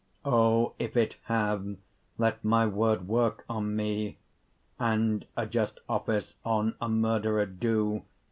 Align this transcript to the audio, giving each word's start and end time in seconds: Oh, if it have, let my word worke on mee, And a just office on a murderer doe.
Oh, 0.25 0.73
if 0.79 0.97
it 0.97 1.17
have, 1.25 1.77
let 2.17 2.43
my 2.43 2.65
word 2.65 3.07
worke 3.07 3.45
on 3.47 3.75
mee, 3.75 4.17
And 4.79 5.27
a 5.37 5.45
just 5.45 5.79
office 5.87 6.37
on 6.43 6.73
a 6.81 6.89
murderer 6.89 7.45
doe. 7.45 8.03